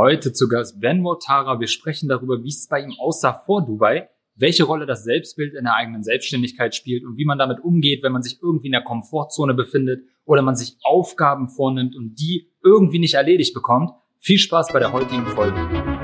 [0.00, 1.58] Heute zu Gast Ben Wotara.
[1.58, 5.64] Wir sprechen darüber, wie es bei ihm aussah vor Dubai, welche Rolle das Selbstbild in
[5.64, 8.84] der eigenen Selbstständigkeit spielt und wie man damit umgeht, wenn man sich irgendwie in der
[8.84, 13.90] Komfortzone befindet oder man sich Aufgaben vornimmt und die irgendwie nicht erledigt bekommt.
[14.20, 15.97] Viel Spaß bei der heutigen Folge.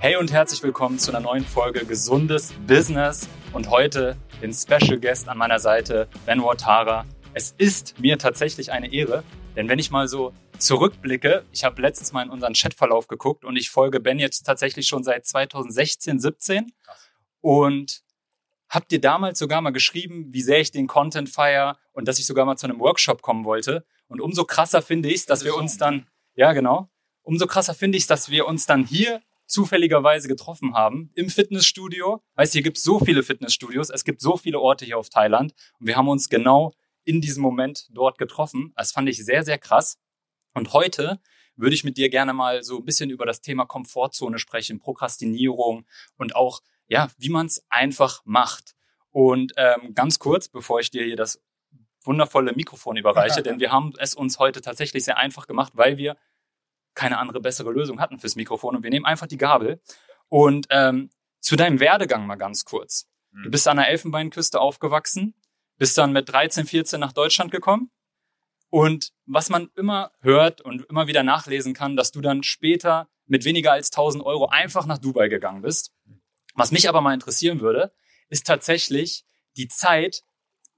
[0.00, 5.28] Hey und herzlich willkommen zu einer neuen Folge Gesundes Business und heute den Special Guest
[5.28, 7.04] an meiner Seite, Ben Watara.
[7.34, 9.24] Es ist mir tatsächlich eine Ehre,
[9.56, 13.56] denn wenn ich mal so zurückblicke, ich habe letztens mal in unseren Chatverlauf geguckt und
[13.56, 16.72] ich folge Ben jetzt tatsächlich schon seit 2016, 17
[17.40, 18.04] und
[18.68, 22.26] habe dir damals sogar mal geschrieben, wie sehr ich den Content feier und dass ich
[22.26, 23.84] sogar mal zu einem Workshop kommen wollte.
[24.06, 26.06] Und umso krasser finde ich es, dass wir uns dann,
[26.36, 26.88] ja genau,
[27.22, 32.22] umso krasser finde ich es, dass wir uns dann hier zufälligerweise getroffen haben im Fitnessstudio.
[32.36, 35.54] Weißt, hier gibt es so viele Fitnessstudios, es gibt so viele Orte hier auf Thailand
[35.80, 36.72] und wir haben uns genau
[37.04, 38.72] in diesem Moment dort getroffen.
[38.76, 39.98] Das fand ich sehr, sehr krass.
[40.52, 41.20] Und heute
[41.56, 45.86] würde ich mit dir gerne mal so ein bisschen über das Thema Komfortzone sprechen, Prokrastinierung
[46.16, 48.76] und auch, ja, wie man es einfach macht.
[49.10, 51.40] Und ähm, ganz kurz, bevor ich dir hier das
[52.04, 56.16] wundervolle Mikrofon überreiche, denn wir haben es uns heute tatsächlich sehr einfach gemacht, weil wir
[56.98, 59.80] keine andere bessere Lösung hatten fürs Mikrofon und wir nehmen einfach die Gabel.
[60.28, 61.10] Und ähm,
[61.40, 63.08] zu deinem Werdegang mal ganz kurz.
[63.30, 63.44] Mhm.
[63.44, 65.34] Du bist an der Elfenbeinküste aufgewachsen,
[65.76, 67.90] bist dann mit 13, 14 nach Deutschland gekommen.
[68.68, 73.44] Und was man immer hört und immer wieder nachlesen kann, dass du dann später mit
[73.44, 75.92] weniger als 1000 Euro einfach nach Dubai gegangen bist.
[76.54, 77.94] Was mich aber mal interessieren würde,
[78.28, 79.24] ist tatsächlich
[79.56, 80.24] die Zeit,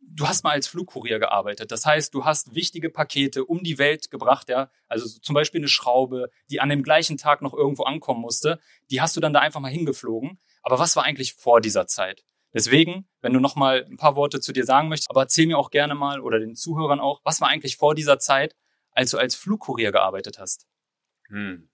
[0.01, 1.71] du hast mal als Flugkurier gearbeitet.
[1.71, 4.71] Das heißt, du hast wichtige Pakete um die Welt gebracht, ja.
[4.89, 8.61] Also zum Beispiel eine Schraube, die an dem gleichen Tag noch irgendwo ankommen musste.
[8.91, 10.41] Die hast du dann da einfach mal hingeflogen.
[10.63, 12.25] Aber was war eigentlich vor dieser Zeit?
[12.53, 15.59] Deswegen, wenn du noch mal ein paar Worte zu dir sagen möchtest, aber erzähl mir
[15.59, 18.57] auch gerne mal oder den Zuhörern auch, was war eigentlich vor dieser Zeit,
[18.91, 20.67] als du als Flugkurier gearbeitet hast?
[21.29, 21.71] Hm.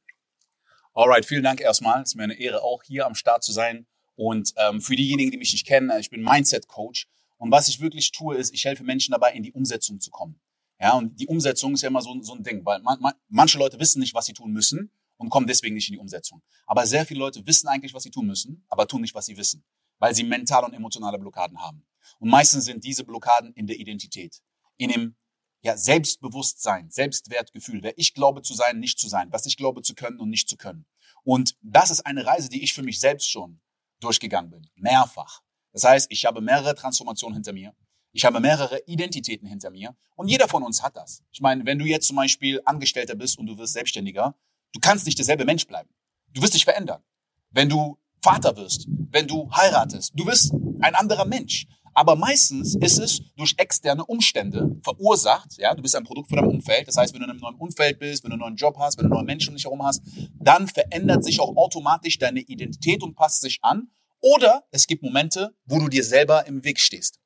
[0.92, 2.02] Alright, vielen Dank erstmal.
[2.02, 3.86] Es ist mir eine Ehre, auch hier am Start zu sein.
[4.16, 7.06] Und ähm, für diejenigen, die mich nicht kennen, ich bin Mindset-Coach
[7.38, 10.40] und was ich wirklich tue, ist, ich helfe Menschen dabei, in die Umsetzung zu kommen.
[10.80, 13.58] Ja, und die Umsetzung ist ja immer so, so ein Ding, weil man, man, manche
[13.58, 16.42] Leute wissen nicht, was sie tun müssen und kommen deswegen nicht in die Umsetzung.
[16.66, 19.36] Aber sehr viele Leute wissen eigentlich, was sie tun müssen, aber tun nicht, was sie
[19.36, 19.64] wissen,
[19.98, 21.86] weil sie mental und emotionale Blockaden haben.
[22.18, 24.42] Und meistens sind diese Blockaden in der Identität,
[24.76, 25.16] in dem
[25.62, 29.94] ja, Selbstbewusstsein, Selbstwertgefühl, wer ich glaube zu sein, nicht zu sein, was ich glaube zu
[29.94, 30.86] können und nicht zu können.
[31.24, 33.60] Und das ist eine Reise, die ich für mich selbst schon
[34.00, 35.42] durchgegangen bin, mehrfach.
[35.76, 37.74] Das heißt, ich habe mehrere Transformationen hinter mir.
[38.12, 39.94] Ich habe mehrere Identitäten hinter mir.
[40.14, 41.22] Und jeder von uns hat das.
[41.32, 44.34] Ich meine, wenn du jetzt zum Beispiel Angestellter bist und du wirst Selbstständiger,
[44.72, 45.90] du kannst nicht derselbe Mensch bleiben.
[46.32, 47.02] Du wirst dich verändern.
[47.50, 51.66] Wenn du Vater wirst, wenn du heiratest, du wirst ein anderer Mensch.
[51.92, 55.58] Aber meistens ist es durch externe Umstände verursacht.
[55.58, 56.88] Ja, du bist ein Produkt von deinem Umfeld.
[56.88, 58.96] Das heißt, wenn du in einem neuen Umfeld bist, wenn du einen neuen Job hast,
[58.96, 60.02] wenn du neue Menschen um dich herum hast,
[60.40, 63.90] dann verändert sich auch automatisch deine Identität und passt sich an.
[64.34, 67.20] Oder es gibt Momente, wo du dir selber im Weg stehst.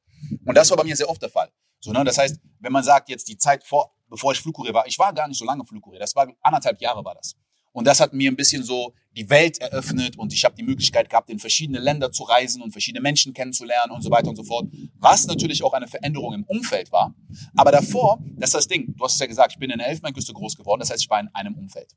[0.45, 1.51] Und das war bei mir sehr oft der Fall.
[1.81, 2.05] So, ne?
[2.05, 5.15] Das heißt, wenn man sagt, jetzt die Zeit vor, bevor ich Flugkurier war, ich war
[5.15, 7.37] gar nicht so lange Flugkurier, das war anderthalb Jahre war das.
[7.73, 11.09] Und das hat mir ein bisschen so die Welt eröffnet und ich habe die Möglichkeit
[11.09, 14.43] gehabt, in verschiedene Länder zu reisen und verschiedene Menschen kennenzulernen und so weiter und so
[14.43, 14.69] fort.
[14.99, 17.15] Was natürlich auch eine Veränderung im Umfeld war.
[17.57, 19.89] Aber davor, das ist das Ding, du hast es ja gesagt, ich bin in der
[19.89, 21.93] Elfenbeinküste groß geworden, das heißt, ich war in einem Umfeld.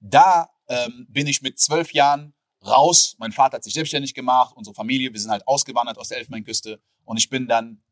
[0.00, 2.34] Da ähm, bin ich mit zwölf Jahren
[2.66, 3.16] raus.
[3.18, 6.80] Mein Vater hat sich selbstständig gemacht, unsere Familie, wir sind halt ausgewandert aus der Elfenbeinküste
[7.04, 7.82] und ich bin dann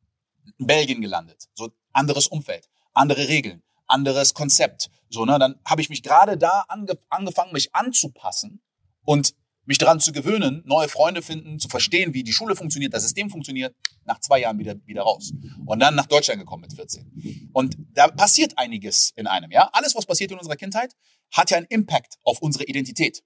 [0.58, 1.48] in Belgien gelandet.
[1.54, 4.90] So anderes Umfeld, andere Regeln, anderes Konzept.
[5.10, 8.60] So, ne, dann habe ich mich gerade da ange angefangen, mich anzupassen
[9.04, 9.34] und
[9.68, 13.28] mich daran zu gewöhnen, neue Freunde finden, zu verstehen, wie die Schule funktioniert, das System
[13.28, 15.32] funktioniert, nach zwei Jahren wieder, wieder raus.
[15.66, 17.50] Und dann nach Deutschland gekommen mit 14.
[17.52, 19.68] Und da passiert einiges in einem, ja.
[19.74, 20.96] Alles, was passiert in unserer Kindheit,
[21.30, 23.22] hat ja einen Impact auf unsere Identität.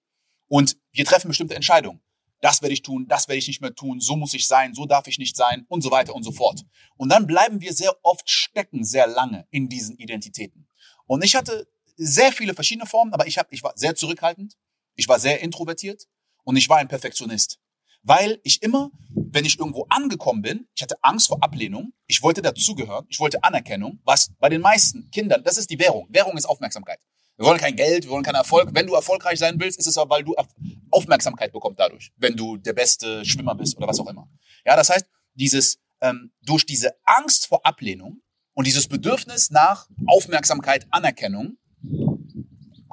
[0.53, 2.03] Und wir treffen bestimmte Entscheidungen.
[2.43, 4.84] Das werde ich tun, das werde ich nicht mehr tun, so muss ich sein, so
[4.84, 6.60] darf ich nicht sein und so weiter und so fort.
[6.99, 10.69] Und dann bleiben wir sehr oft stecken, sehr lange in diesen Identitäten.
[11.07, 11.66] Und ich hatte
[11.97, 14.59] sehr viele verschiedene Formen, aber ich, hab, ich war sehr zurückhaltend,
[14.95, 16.07] ich war sehr introvertiert
[16.45, 17.59] und ich war ein Perfektionist.
[18.03, 22.43] Weil ich immer, wenn ich irgendwo angekommen bin, ich hatte Angst vor Ablehnung, ich wollte
[22.43, 26.09] dazugehören, ich wollte Anerkennung, was bei den meisten Kindern, das ist die Währung.
[26.10, 27.01] Währung ist Aufmerksamkeit.
[27.42, 28.68] Wir wollen kein Geld, wir wollen keinen Erfolg.
[28.72, 30.33] Wenn du erfolgreich sein willst, ist es aber, weil du
[30.92, 34.28] Aufmerksamkeit bekommst dadurch, wenn du der beste Schwimmer bist oder was auch immer.
[34.65, 38.22] Ja, das heißt, dieses ähm, durch diese Angst vor Ablehnung
[38.54, 41.56] und dieses Bedürfnis nach Aufmerksamkeit, Anerkennung,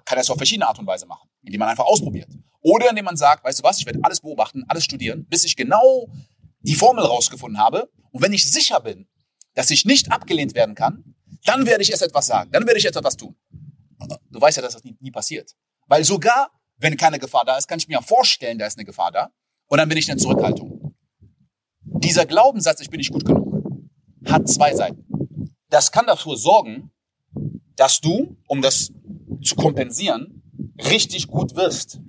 [0.03, 2.31] kann das auf verschiedene Art und Weise machen, indem man einfach ausprobiert.
[2.61, 5.55] Oder indem man sagt, weißt du was, ich werde alles beobachten, alles studieren, bis ich
[5.57, 6.09] genau
[6.61, 7.91] die Formel rausgefunden habe.
[8.09, 9.07] Und wenn ich sicher bin,
[9.53, 11.13] dass ich nicht abgelehnt werden kann,
[11.45, 13.35] dann werde ich erst etwas sagen, dann werde ich jetzt etwas tun.
[14.39, 15.51] Du weißt ja, dass das nie, nie passiert.
[15.87, 19.11] Weil sogar, wenn keine Gefahr da ist, kann ich mir vorstellen, da ist eine Gefahr
[19.11, 19.31] da.
[19.67, 20.95] Und dann bin ich in der Zurückhaltung.
[21.81, 23.65] Dieser Glaubenssatz, ich bin nicht gut genug,
[24.25, 25.03] hat zwei Seiten.
[25.67, 26.89] Das kann dafür sorgen,
[27.75, 28.93] dass du, um das
[29.43, 30.41] zu kompensieren,
[30.89, 31.99] richtig gut wirst.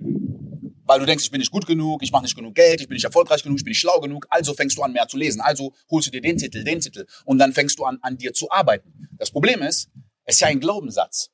[0.85, 2.95] Weil du denkst, ich bin nicht gut genug, ich mache nicht genug Geld, ich bin
[2.95, 5.41] nicht erfolgreich genug, ich bin nicht schlau genug, also fängst du an, mehr zu lesen.
[5.41, 8.31] Also holst du dir den Titel, den Titel und dann fängst du an, an dir
[8.31, 9.09] zu arbeiten.
[9.17, 9.89] Das Problem ist,
[10.23, 11.29] es ist ja ein Glaubenssatz.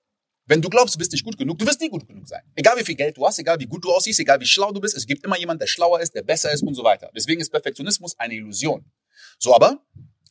[0.48, 2.42] Wenn du glaubst, du bist nicht gut genug, du wirst nie gut genug sein.
[2.56, 4.80] Egal wie viel Geld du hast, egal wie gut du aussiehst, egal wie schlau du
[4.80, 7.12] bist, es gibt immer jemand, der schlauer ist, der besser ist und so weiter.
[7.16, 8.90] Deswegen ist Perfektionismus eine Illusion.
[9.38, 9.86] So, aber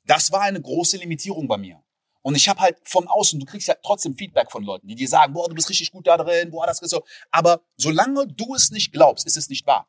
[0.06, 1.82] das war eine große Limitierung bei mir.
[2.22, 5.08] Und ich habe halt von außen, du kriegst ja trotzdem Feedback von Leuten, die dir
[5.08, 7.04] sagen, boah, du bist richtig gut da drin, boah, das ist so.
[7.30, 9.86] Aber solange du es nicht glaubst, ist es nicht wahr.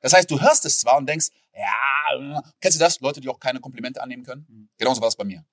[0.00, 3.00] Das heißt, du hörst es zwar und denkst, ja, kennst du das?
[3.00, 4.46] Leute, die auch keine Komplimente annehmen können?
[4.48, 4.68] Mhm.
[4.78, 5.44] Genauso war es bei mir.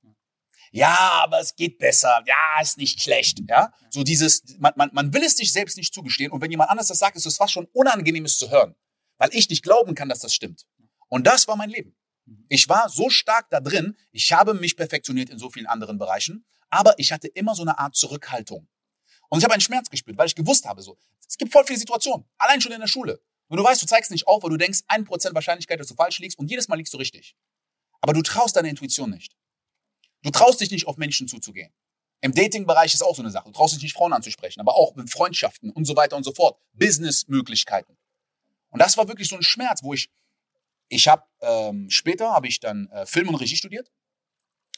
[0.72, 2.24] Ja, aber es geht besser.
[2.26, 3.40] Ja, ist nicht schlecht.
[3.48, 6.32] Ja, so dieses, man, man, man will es sich selbst nicht zugestehen.
[6.32, 8.76] Und wenn jemand anders das sagt, ist es fast schon unangenehmes zu hören,
[9.18, 10.66] weil ich nicht glauben kann, dass das stimmt.
[11.10, 11.96] Und das war mein Leben.
[12.50, 16.46] Ich war so stark da drin, ich habe mich perfektioniert in so vielen anderen Bereichen,
[16.70, 18.68] aber ich hatte immer so eine Art Zurückhaltung.
[19.30, 20.98] Und ich habe einen Schmerz gespürt, weil ich gewusst habe, so,
[21.28, 23.22] es gibt voll viele Situationen, allein schon in der Schule.
[23.50, 25.96] Wenn du weißt, du zeigst nicht auf, weil du denkst, ein Prozent Wahrscheinlichkeit, dass du
[25.96, 27.36] falsch liegst und jedes Mal liegst du richtig.
[28.02, 29.37] Aber du traust deiner Intuition nicht.
[30.28, 31.72] Du traust dich nicht, auf Menschen zuzugehen.
[32.20, 33.46] Im Dating-Bereich ist auch so eine Sache.
[33.46, 36.34] Du traust dich nicht, Frauen anzusprechen, aber auch mit Freundschaften und so weiter und so
[36.34, 36.60] fort.
[36.74, 37.98] Business-Möglichkeiten.
[38.70, 40.12] Und das war wirklich so ein Schmerz, wo ich
[40.90, 43.90] ich habe ähm, später habe ich dann äh, Film und Regie studiert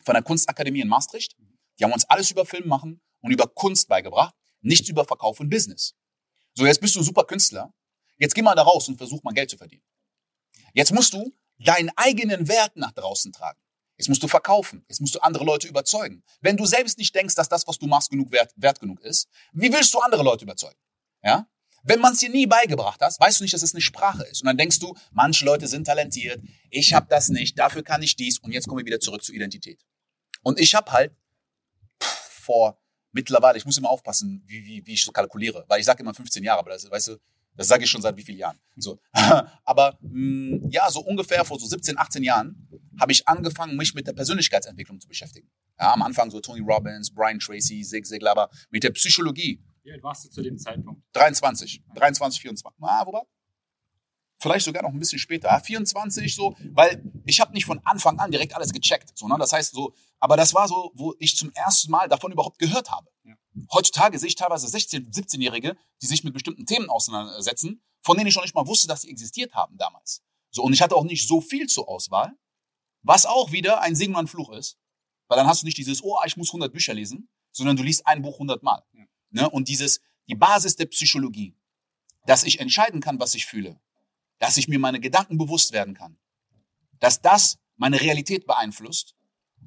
[0.04, 1.36] von der Kunstakademie in Maastricht.
[1.80, 5.50] Die haben uns alles über Film machen und über Kunst beigebracht, nichts über Verkauf und
[5.50, 5.96] Business.
[6.54, 7.74] So, jetzt bist du ein super Künstler.
[8.20, 9.84] Jetzt geh mal da raus und versuch mal Geld zu verdienen.
[10.74, 13.60] Jetzt musst du deinen eigenen Wert nach draußen tragen.
[14.00, 14.86] Jetzt musst du verkaufen.
[14.88, 16.24] Jetzt musst du andere Leute überzeugen.
[16.40, 19.28] Wenn du selbst nicht denkst, dass das, was du machst, genug wert, wert genug ist,
[19.52, 20.78] wie willst du andere Leute überzeugen?
[21.22, 21.50] Ja?
[21.84, 24.42] Wenn man es dir nie beigebracht hast, weißt du nicht, dass es eine Sprache ist.
[24.42, 28.16] Und dann denkst du, manche Leute sind talentiert, ich habe das nicht, dafür kann ich
[28.16, 28.40] dies.
[28.40, 29.82] Und jetzt kommen wir wieder zurück zur Identität.
[30.44, 31.14] Und ich habe halt
[32.02, 32.82] pff, vor
[33.12, 36.14] mittlerweile, ich muss immer aufpassen, wie, wie, wie ich so kalkuliere, weil ich sage immer
[36.14, 37.18] 15 Jahre, aber das, weißt du,
[37.56, 38.60] das sage ich schon seit wie vielen Jahren.
[38.78, 39.00] So.
[39.66, 42.68] aber mh, mm, ja, so ungefähr vor so 17, 18 Jahren
[43.00, 45.50] habe ich angefangen, mich mit der Persönlichkeitsentwicklung zu beschäftigen.
[45.80, 49.94] Ja, am Anfang so Tony Robbins, Brian Tracy, Zig Ziglar, aber mit der Psychologie wie
[49.94, 51.02] alt warst du zu dem Zeitpunkt?
[51.14, 51.84] 23.
[51.96, 52.80] 23, 24.
[52.82, 53.22] Ah, wobei?
[54.42, 55.60] Vielleicht sogar noch ein bisschen später.
[55.60, 59.18] 24 so, weil ich habe nicht von Anfang an direkt alles gecheckt.
[59.18, 59.36] So, ne?
[59.40, 62.92] Das heißt so, aber das war so, wo ich zum ersten Mal davon überhaupt gehört
[62.92, 63.10] habe.
[63.24, 63.34] Ja.
[63.72, 68.36] Heutzutage sehe ich teilweise 16-, 17-Jährige, die sich mit bestimmten Themen auseinandersetzen, von denen ich
[68.36, 70.22] noch nicht mal wusste, dass sie existiert haben damals.
[70.52, 72.34] So, und ich hatte auch nicht so viel zur Auswahl,
[73.02, 74.78] was auch wieder ein Segen und ein Fluch ist.
[75.28, 78.06] Weil dann hast du nicht dieses, oh, ich muss 100 Bücher lesen, sondern du liest
[78.08, 78.84] ein Buch 100 Mal.
[78.94, 79.06] Ja.
[79.30, 79.50] Ne?
[79.50, 81.56] Und dieses, die Basis der Psychologie,
[82.26, 83.80] dass ich entscheiden kann, was ich fühle,
[84.40, 86.18] dass ich mir meine Gedanken bewusst werden kann,
[87.00, 89.16] dass das meine Realität beeinflusst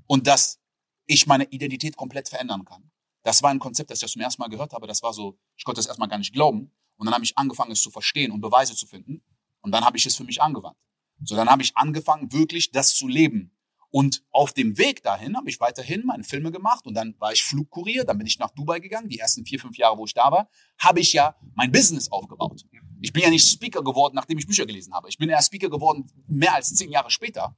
[0.07, 0.61] und dass
[1.07, 2.92] ich meine Identität komplett verändern kann.
[3.23, 4.87] Das war ein Konzept, das ich zum ersten Mal gehört habe.
[4.87, 6.73] Das war so, ich konnte das erstmal gar nicht glauben.
[6.97, 9.23] Und dann habe ich angefangen, es zu verstehen und Beweise zu finden.
[9.61, 10.77] Und dann habe ich es für mich angewandt.
[11.25, 13.53] So, dann habe ich angefangen, wirklich das zu leben.
[13.91, 17.45] Und auf dem Weg dahin habe ich weiterhin meine Filme gemacht und dann war ich
[17.45, 19.11] Flugkurier, dann bin ich nach Dubai gegangen.
[19.11, 20.49] Die ersten vier, fünf Jahre, wo ich da war,
[20.79, 22.65] habe ich ja mein Business aufgebaut.
[23.03, 25.11] Ich bin ja nicht Speaker geworden, nachdem ich Bücher gelesen habe.
[25.11, 27.55] Ich bin ja Speaker geworden mehr als zehn Jahre später,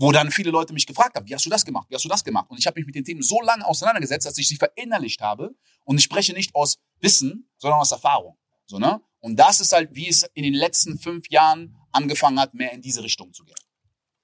[0.00, 2.08] wo dann viele Leute mich gefragt haben, wie hast du das gemacht, wie hast du
[2.08, 2.46] das gemacht?
[2.48, 5.54] Und ich habe mich mit den Themen so lange auseinandergesetzt, dass ich sie verinnerlicht habe.
[5.84, 8.38] Und ich spreche nicht aus Wissen, sondern aus Erfahrung.
[8.64, 9.02] So, ne?
[9.20, 12.80] Und das ist halt, wie es in den letzten fünf Jahren angefangen hat, mehr in
[12.80, 13.56] diese Richtung zu gehen.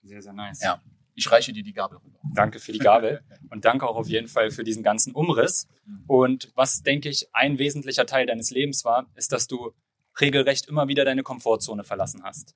[0.02, 0.62] Sehr, sehr nice.
[0.62, 0.82] Ja.
[1.14, 2.20] Ich reiche dir die Gabel rüber.
[2.34, 5.66] Danke für die Gabel und danke auch auf jeden Fall für diesen ganzen Umriss.
[6.06, 9.72] Und was, denke ich, ein wesentlicher Teil deines Lebens war, ist, dass du
[10.20, 12.54] regelrecht immer wieder deine Komfortzone verlassen hast.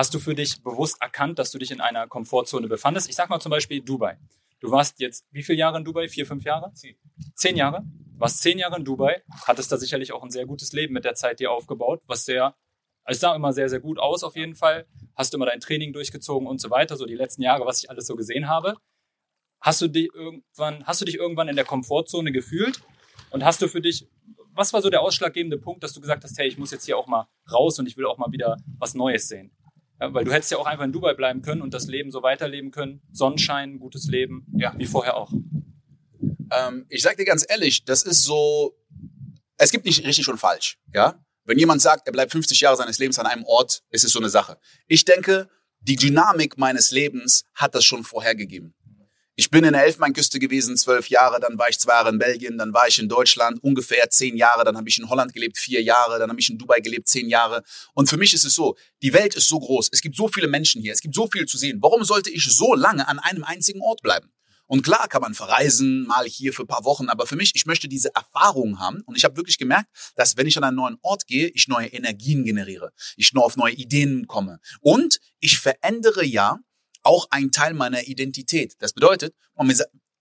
[0.00, 3.10] Hast du für dich bewusst erkannt, dass du dich in einer Komfortzone befandest?
[3.10, 4.16] Ich sag mal zum Beispiel Dubai.
[4.58, 6.08] Du warst jetzt wie viele Jahre in Dubai?
[6.08, 6.72] Vier, fünf Jahre?
[6.72, 6.96] Zehn.
[7.34, 7.84] Zehn Jahre?
[8.16, 11.16] Warst zehn Jahre in Dubai, hattest da sicherlich auch ein sehr gutes Leben mit der
[11.16, 12.56] Zeit dir aufgebaut, was sehr
[13.04, 14.86] es sah immer sehr, sehr gut aus auf jeden Fall.
[15.16, 17.90] Hast du immer dein Training durchgezogen und so weiter, so die letzten Jahre, was ich
[17.90, 18.76] alles so gesehen habe.
[19.60, 22.80] Hast du dich irgendwann, hast du dich irgendwann in der Komfortzone gefühlt?
[23.32, 24.08] Und hast du für dich,
[24.54, 26.96] was war so der ausschlaggebende Punkt, dass du gesagt hast, hey, ich muss jetzt hier
[26.96, 29.52] auch mal raus und ich will auch mal wieder was Neues sehen?
[30.00, 32.22] Ja, weil du hättest ja auch einfach in Dubai bleiben können und das Leben so
[32.22, 33.02] weiterleben können.
[33.12, 34.72] Sonnenschein, gutes Leben, ja.
[34.76, 35.30] wie vorher auch.
[36.52, 38.76] Ähm, ich sag dir ganz ehrlich, das ist so,
[39.58, 42.98] es gibt nicht richtig und falsch, ja Wenn jemand sagt, er bleibt 50 Jahre seines
[42.98, 44.58] Lebens an einem Ort, ist es so eine Sache.
[44.86, 45.48] Ich denke,
[45.80, 48.74] die Dynamik meines Lebens hat das schon vorhergegeben.
[49.40, 52.58] Ich bin in der Elfmeinküste gewesen, zwölf Jahre, dann war ich zwei Jahre in Belgien,
[52.58, 55.82] dann war ich in Deutschland ungefähr zehn Jahre, dann habe ich in Holland gelebt, vier
[55.82, 57.62] Jahre, dann habe ich in Dubai gelebt, zehn Jahre.
[57.94, 60.46] Und für mich ist es so, die Welt ist so groß, es gibt so viele
[60.46, 61.78] Menschen hier, es gibt so viel zu sehen.
[61.80, 64.30] Warum sollte ich so lange an einem einzigen Ort bleiben?
[64.66, 67.64] Und klar kann man verreisen, mal hier für ein paar Wochen, aber für mich, ich
[67.64, 69.00] möchte diese Erfahrung haben.
[69.06, 71.86] Und ich habe wirklich gemerkt, dass wenn ich an einen neuen Ort gehe, ich neue
[71.86, 74.60] Energien generiere, ich nur auf neue Ideen komme.
[74.82, 76.58] Und ich verändere ja
[77.02, 78.76] auch ein Teil meiner Identität.
[78.78, 79.34] Das bedeutet,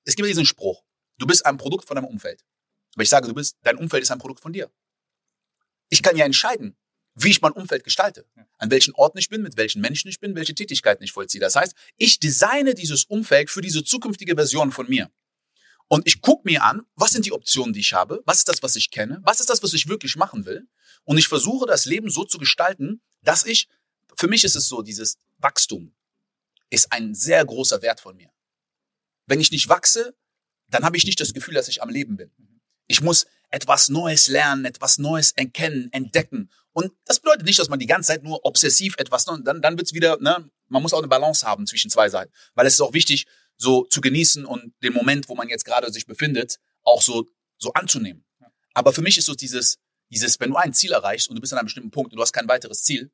[0.05, 0.83] es gibt diesen Spruch,
[1.17, 2.43] du bist ein Produkt von deinem Umfeld.
[2.95, 4.71] Aber ich sage, du bist, dein Umfeld ist ein Produkt von dir.
[5.89, 6.75] Ich kann ja entscheiden,
[7.15, 8.25] wie ich mein Umfeld gestalte,
[8.57, 11.41] an welchen Orten ich bin, mit welchen Menschen ich bin, welche Tätigkeiten ich vollziehe.
[11.41, 15.11] Das heißt, ich designe dieses Umfeld für diese zukünftige Version von mir.
[15.87, 18.61] Und ich gucke mir an, was sind die Optionen, die ich habe, was ist das,
[18.61, 20.67] was ich kenne, was ist das, was ich wirklich machen will.
[21.03, 23.67] Und ich versuche das Leben so zu gestalten, dass ich,
[24.15, 25.95] für mich ist es so, dieses Wachstum
[26.69, 28.29] ist ein sehr großer Wert von mir.
[29.25, 30.15] Wenn ich nicht wachse,
[30.69, 32.31] dann habe ich nicht das Gefühl, dass ich am Leben bin.
[32.87, 36.49] Ich muss etwas Neues lernen, etwas Neues erkennen, entdecken.
[36.71, 39.93] Und das bedeutet nicht, dass man die ganze Zeit nur obsessiv etwas, dann, dann wird's
[39.93, 42.31] wieder, ne, man muss auch eine Balance haben zwischen zwei Seiten.
[42.53, 43.25] Weil es ist auch wichtig,
[43.57, 47.73] so zu genießen und den Moment, wo man jetzt gerade sich befindet, auch so, so
[47.73, 48.23] anzunehmen.
[48.73, 51.51] Aber für mich ist so dieses, dieses, wenn du ein Ziel erreichst und du bist
[51.53, 53.11] an einem bestimmten Punkt und du hast kein weiteres Ziel,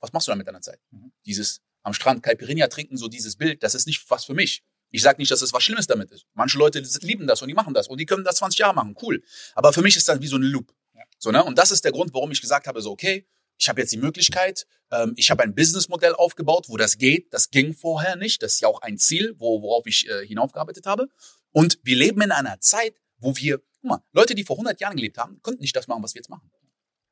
[0.00, 0.80] was machst du dann mit deiner Zeit?
[0.90, 1.12] Mhm.
[1.24, 4.64] Dieses am Strand Caipirinha trinken, so dieses Bild, das ist nicht was für mich.
[4.90, 6.26] Ich sage nicht, dass es was Schlimmes damit ist.
[6.34, 8.96] Manche Leute lieben das und die machen das und die können das 20 Jahre machen,
[9.02, 9.22] cool.
[9.54, 10.74] Aber für mich ist das wie so ein Loop.
[11.18, 11.42] So, ne?
[11.44, 13.26] Und das ist der Grund, warum ich gesagt habe, so okay,
[13.56, 17.32] ich habe jetzt die Möglichkeit, ähm, ich habe ein Businessmodell aufgebaut, wo das geht.
[17.32, 18.42] Das ging vorher nicht.
[18.42, 21.08] Das ist ja auch ein Ziel, wo, worauf ich äh, hinaufgearbeitet habe.
[21.52, 24.96] Und wir leben in einer Zeit, wo wir, guck mal, Leute, die vor 100 Jahren
[24.96, 26.50] gelebt haben, konnten nicht das machen, was wir jetzt machen.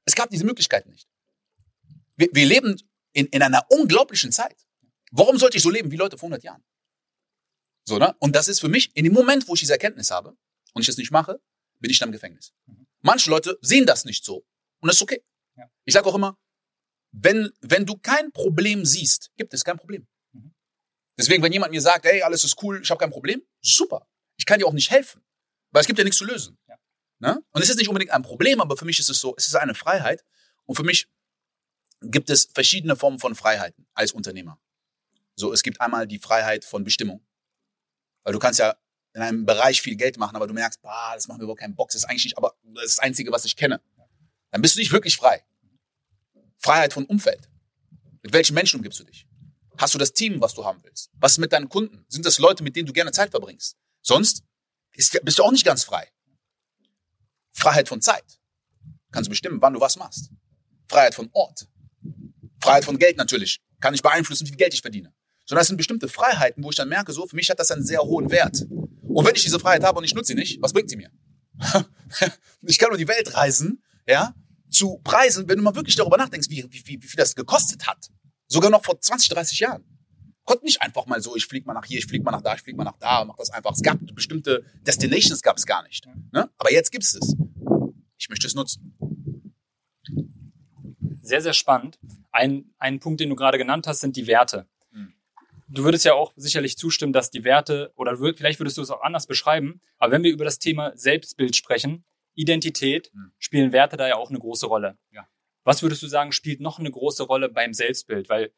[0.05, 1.09] Es gab diese Möglichkeit nicht.
[2.17, 2.77] Wir, wir leben
[3.13, 4.62] in, in einer unglaublichen Zeit.
[5.13, 6.65] Warum sollte ich so leben wie Leute vor 100 Jahren?
[7.85, 8.15] So, ne?
[8.19, 10.37] Und das ist für mich, in dem Moment, wo ich diese Erkenntnis habe
[10.73, 11.41] und ich das nicht mache,
[11.81, 12.55] bin ich dann im Gefängnis.
[12.67, 12.87] Mhm.
[13.03, 14.47] Manche Leute sehen das nicht so.
[14.81, 15.23] Und das ist okay.
[15.57, 15.71] Ja.
[15.85, 16.39] Ich sage auch immer,
[17.11, 20.07] wenn, wenn du kein Problem siehst, gibt es kein Problem.
[20.33, 20.55] Mhm.
[21.19, 24.09] Deswegen, wenn jemand mir sagt, hey, alles ist cool, ich habe kein Problem, super.
[24.39, 25.23] Ich kann dir auch nicht helfen,
[25.73, 26.57] weil es gibt ja nichts zu lösen.
[26.69, 26.79] Ja.
[27.19, 27.45] Ne?
[27.51, 29.57] Und es ist nicht unbedingt ein Problem, aber für mich ist es so, es ist
[29.57, 30.25] eine Freiheit.
[30.65, 31.09] Und für mich
[32.01, 34.61] gibt es verschiedene Formen von Freiheiten als Unternehmer.
[35.35, 37.25] So, es gibt einmal die Freiheit von Bestimmung.
[38.25, 38.77] Weil du kannst ja
[39.15, 41.75] in einem Bereich viel Geld machen, aber du merkst, bah, das macht mir überhaupt keinen
[41.75, 43.81] Bock, das ist eigentlich nicht, aber das ist das Einzige, was ich kenne.
[44.51, 45.45] Dann bist du nicht wirklich frei.
[46.59, 47.51] Freiheit von Umfeld.
[48.23, 49.27] Mit welchen Menschen umgibst du dich?
[49.79, 51.11] Hast du das Team, was du haben willst?
[51.15, 52.05] Was ist mit deinen Kunden?
[52.09, 53.77] Sind das Leute, mit denen du gerne Zeit verbringst?
[54.03, 54.45] Sonst
[54.95, 56.09] bist du auch nicht ganz frei.
[57.53, 58.41] Freiheit von Zeit.
[59.11, 60.31] Kannst du bestimmen, wann du was machst.
[60.89, 61.69] Freiheit von Ort.
[62.61, 63.61] Freiheit von Geld natürlich.
[63.81, 65.13] Kann ich beeinflussen, wie viel Geld ich verdiene.
[65.53, 67.85] Sondern das sind bestimmte Freiheiten, wo ich dann merke, so, für mich hat das einen
[67.85, 68.63] sehr hohen Wert.
[68.63, 71.11] Und wenn ich diese Freiheit habe und ich nutze sie nicht, was bringt sie mir?
[72.63, 74.35] ich kann nur die Welt reisen, ja,
[74.71, 77.87] zu Preisen, wenn du mal wirklich darüber nachdenkst, wie, wie, wie, wie viel das gekostet
[77.87, 78.09] hat.
[78.49, 79.85] Sogar noch vor 20, 30 Jahren.
[80.45, 82.55] Konnte nicht einfach mal so, ich flieg mal nach hier, ich flieg mal nach da,
[82.55, 83.73] ich flieg mal nach da, mach das einfach.
[83.73, 86.07] Es gab bestimmte Destinations gab es gar nicht.
[86.33, 86.49] Ne?
[86.57, 87.37] Aber jetzt gibt es es.
[88.17, 88.97] Ich möchte es nutzen.
[91.21, 91.99] Sehr, sehr spannend.
[92.31, 94.67] Ein, ein Punkt, den du gerade genannt hast, sind die Werte
[95.73, 99.03] du würdest ja auch sicherlich zustimmen, dass die Werte, oder vielleicht würdest du es auch
[99.03, 103.33] anders beschreiben, aber wenn wir über das Thema Selbstbild sprechen, Identität, hm.
[103.39, 104.97] spielen Werte da ja auch eine große Rolle.
[105.11, 105.29] Ja.
[105.65, 108.29] Was würdest du sagen, spielt noch eine große Rolle beim Selbstbild?
[108.29, 108.53] Weil,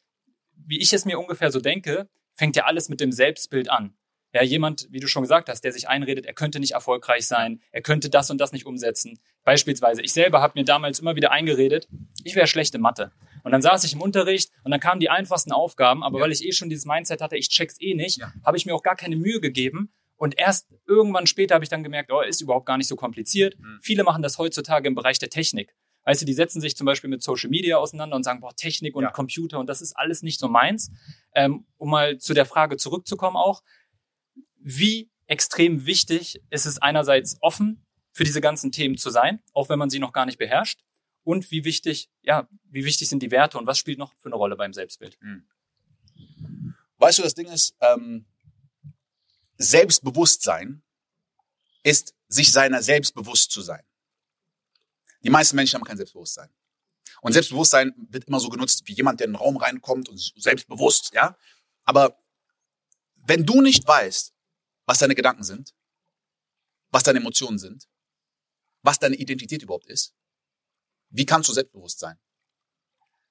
[0.55, 3.97] wie ich es mir ungefähr so denke, fängt ja alles mit dem Selbstbild an.
[4.33, 7.61] Ja, jemand, wie du schon gesagt hast, der sich einredet, er könnte nicht erfolgreich sein,
[7.71, 9.21] er könnte das und das nicht umsetzen.
[9.45, 11.89] Beispielsweise, ich selber habe mir damals immer wieder eingeredet,
[12.25, 13.13] ich wäre schlechte Mathe.
[13.45, 16.25] Und dann saß ich im Unterricht und dann kamen die einfachsten Aufgaben, aber ja.
[16.25, 18.33] weil ich eh schon dieses Mindset hatte, ich check's eh nicht, ja.
[18.45, 19.93] habe ich mir auch gar keine Mühe gegeben.
[20.17, 23.59] Und erst irgendwann später habe ich dann gemerkt, oh, ist überhaupt gar nicht so kompliziert.
[23.59, 23.79] Mhm.
[23.83, 25.75] Viele machen das heutzutage im Bereich der Technik.
[26.05, 28.97] Weißt du, die setzen sich zum Beispiel mit Social Media auseinander und sagen, boah, Technik
[28.97, 29.11] und ja.
[29.11, 30.91] Computer und das ist alles nicht so meins.
[31.35, 33.63] Ähm, um mal zu der Frage zurückzukommen auch,
[34.59, 39.79] wie extrem wichtig ist es einerseits offen für diese ganzen Themen zu sein, auch wenn
[39.79, 40.81] man sie noch gar nicht beherrscht
[41.25, 44.37] und wie wichtig, ja, wie wichtig sind die Werte und was spielt noch für eine
[44.37, 45.19] Rolle beim Selbstbild?
[45.21, 45.49] Hm.
[46.99, 48.27] Weißt du, das Ding ist, ähm,
[49.57, 50.83] Selbstbewusstsein
[51.83, 53.83] ist, sich seiner selbst bewusst zu sein.
[55.23, 56.51] Die meisten Menschen haben kein Selbstbewusstsein.
[57.23, 61.13] Und Selbstbewusstsein wird immer so genutzt wie jemand, der in den Raum reinkommt und selbstbewusst,
[61.15, 61.37] ja.
[61.85, 62.23] Aber
[63.27, 64.35] wenn du nicht weißt,
[64.87, 65.75] was deine Gedanken sind,
[66.91, 67.89] was deine Emotionen sind,
[68.83, 70.15] was deine Identität überhaupt ist,
[71.15, 72.19] Wie kannst du selbstbewusst sein?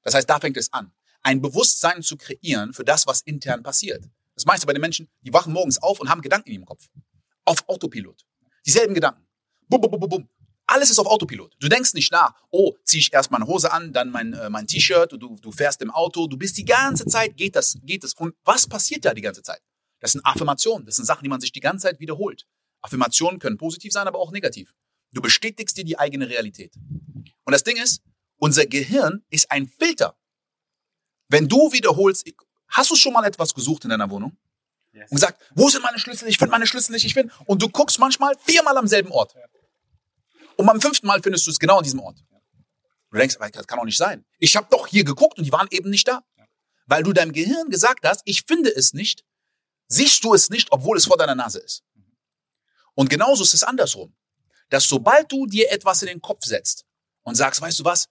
[0.03, 0.93] Das heißt, da fängt es an.
[1.21, 4.05] Ein Bewusstsein zu kreieren für das, was intern passiert.
[4.35, 6.87] Das meiste bei den Menschen, die wachen morgens auf und haben Gedanken in ihrem Kopf.
[7.43, 8.25] Auf Autopilot.
[8.65, 9.25] Dieselben Gedanken.
[9.67, 10.29] Bum, bum, bum, bum.
[10.65, 11.55] Alles ist auf Autopilot.
[11.59, 14.65] Du denkst nicht nach, oh, ziehe ich erst meine Hose an, dann mein, äh, mein
[14.65, 18.13] T-Shirt, du, du fährst im Auto, du bist die ganze Zeit, geht das, geht das.
[18.13, 19.61] Und was passiert da die ganze Zeit?
[19.99, 22.47] Das sind Affirmationen, das sind Sachen, die man sich die ganze Zeit wiederholt.
[22.81, 24.73] Affirmationen können positiv sein, aber auch negativ.
[25.11, 26.73] Du bestätigst dir die eigene Realität.
[27.45, 28.01] Und das Ding ist,
[28.37, 30.17] unser Gehirn ist ein Filter.
[31.29, 32.25] Wenn du wiederholst,
[32.67, 34.37] hast du schon mal etwas gesucht in deiner Wohnung?
[34.91, 35.09] Yes.
[35.09, 36.27] Und gesagt, wo sind meine Schlüssel?
[36.27, 37.33] Ich finde meine Schlüssel nicht, ich finde.
[37.45, 39.33] Und du guckst manchmal viermal am selben Ort.
[40.55, 42.23] Und beim fünften Mal findest du es genau an diesem Ort.
[43.09, 44.25] Du denkst, das kann doch nicht sein.
[44.39, 46.23] Ich habe doch hier geguckt und die waren eben nicht da.
[46.85, 49.23] Weil du deinem Gehirn gesagt hast, ich finde es nicht,
[49.87, 51.83] siehst du es nicht, obwohl es vor deiner Nase ist.
[52.93, 54.15] Und genauso ist es andersrum.
[54.69, 56.85] Dass sobald du dir etwas in den Kopf setzt
[57.23, 58.07] und sagst, weißt du was,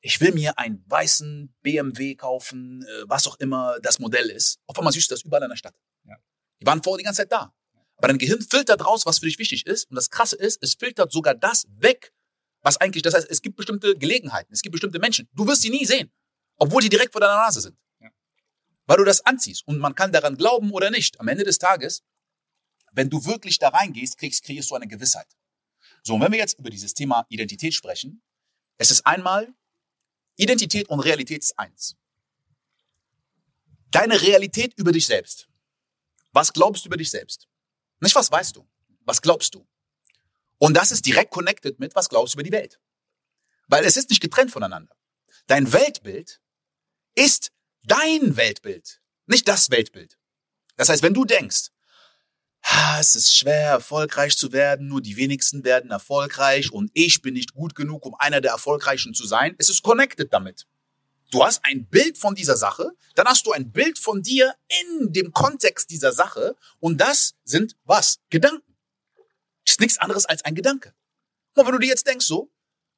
[0.00, 4.78] ich will mir einen weißen BMW kaufen, äh, was auch immer das Modell ist, auf
[4.78, 5.74] einmal siehst du das überall in der Stadt.
[6.04, 6.16] Ja.
[6.60, 7.54] Die waren vorher die ganze Zeit da.
[7.96, 9.88] Aber dein Gehirn filtert raus, was für dich wichtig ist.
[9.88, 12.12] Und das Krasse ist, es filtert sogar das weg,
[12.60, 15.28] was eigentlich, das heißt, es gibt bestimmte Gelegenheiten, es gibt bestimmte Menschen.
[15.32, 16.12] Du wirst sie nie sehen,
[16.56, 17.78] obwohl die direkt vor deiner Nase sind.
[18.00, 18.10] Ja.
[18.86, 19.66] Weil du das anziehst.
[19.66, 21.20] Und man kann daran glauben oder nicht.
[21.20, 22.02] Am Ende des Tages,
[22.92, 25.28] wenn du wirklich da reingehst, kriegst, kreierst du eine Gewissheit.
[26.02, 28.22] So, und wenn wir jetzt über dieses Thema Identität sprechen,
[28.78, 29.52] es ist einmal,
[30.36, 31.96] Identität und Realität ist eins.
[33.90, 35.48] Deine Realität über dich selbst.
[36.32, 37.48] Was glaubst du über dich selbst?
[38.00, 38.66] Nicht was weißt du,
[39.04, 39.66] was glaubst du?
[40.58, 42.80] Und das ist direkt connected mit, was glaubst du über die Welt.
[43.68, 44.96] Weil es ist nicht getrennt voneinander.
[45.46, 46.40] Dein Weltbild
[47.14, 47.52] ist
[47.84, 50.18] dein Weltbild, nicht das Weltbild.
[50.76, 51.70] Das heißt, wenn du denkst,
[52.64, 57.34] ah, es ist schwer, erfolgreich zu werden, nur die wenigsten werden erfolgreich und ich bin
[57.34, 60.66] nicht gut genug, um einer der Erfolgreichen zu sein, es ist connected damit.
[61.30, 64.54] Du hast ein Bild von dieser Sache, dann hast du ein Bild von dir
[64.90, 68.20] in dem Kontext dieser Sache und das sind was?
[68.30, 68.74] Gedanken.
[69.64, 70.94] Das ist nichts anderes als ein Gedanke.
[71.54, 72.50] Und wenn du dir jetzt denkst so,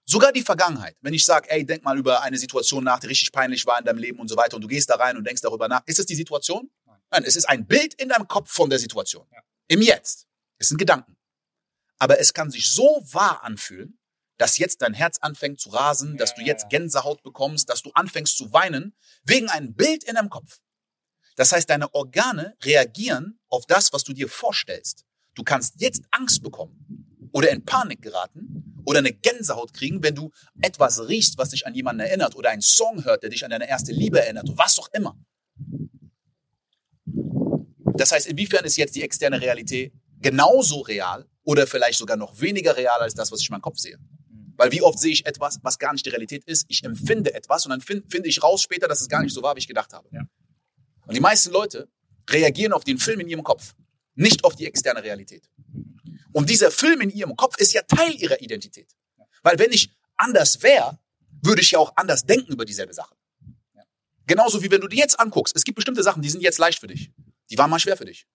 [0.05, 3.33] sogar die Vergangenheit, wenn ich sage, ey, denk mal über eine Situation nach, die richtig
[3.33, 5.43] peinlich war in deinem Leben und so weiter und du gehst da rein und denkst
[5.43, 6.71] darüber nach, ist es die Situation?
[7.11, 9.27] Nein, es ist ein Bild in deinem Kopf von der Situation.
[9.33, 9.41] Ja.
[9.69, 10.27] Im Jetzt.
[10.59, 11.17] Es sind Gedanken.
[11.99, 13.99] Aber es kann sich so wahr anfühlen,
[14.39, 17.91] dass jetzt dein Herz anfängt zu rasen, ja, dass du jetzt Gänsehaut bekommst, dass du
[17.95, 20.61] anfängst zu weinen, wegen einem Bild in deinem Kopf.
[21.37, 25.05] Das heißt, deine Organe reagieren auf das, was du dir vorstellst.
[25.35, 30.31] Du kannst jetzt Angst bekommen oder in Panik geraten oder eine Gänsehaut kriegen, wenn du
[30.63, 33.69] etwas riechst, was dich an jemanden erinnert oder einen Song hört, der dich an deine
[33.69, 35.19] erste Liebe erinnert, was auch immer.
[37.97, 42.77] Das heißt, inwiefern ist jetzt die externe Realität genauso real oder vielleicht sogar noch weniger
[42.77, 43.99] real als das, was ich in meinem Kopf sehe?
[44.57, 46.65] Weil wie oft sehe ich etwas, was gar nicht die Realität ist.
[46.69, 49.43] Ich empfinde etwas und dann finde find ich raus später, dass es gar nicht so
[49.43, 50.09] war, wie ich gedacht habe.
[50.13, 50.23] Ja.
[51.07, 51.89] Und die meisten Leute
[52.29, 53.75] reagieren auf den Film in ihrem Kopf,
[54.15, 55.49] nicht auf die externe Realität.
[56.33, 58.91] Und dieser Film in ihrem Kopf ist ja Teil ihrer Identität.
[59.43, 60.99] Weil wenn ich anders wäre,
[61.43, 63.15] würde ich ja auch anders denken über dieselbe Sache.
[64.27, 66.81] Genauso wie wenn du dir jetzt anguckst, es gibt bestimmte Sachen, die sind jetzt leicht
[66.81, 67.13] für dich.
[67.51, 68.27] Die waren mal schwer für dich.